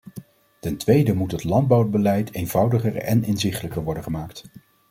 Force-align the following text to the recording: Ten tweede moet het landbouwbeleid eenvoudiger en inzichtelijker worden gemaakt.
Ten 0.59 0.77
tweede 0.77 1.13
moet 1.13 1.31
het 1.31 1.43
landbouwbeleid 1.43 2.33
eenvoudiger 2.33 2.95
en 2.95 3.23
inzichtelijker 3.23 3.83
worden 3.83 4.03
gemaakt. 4.03 4.43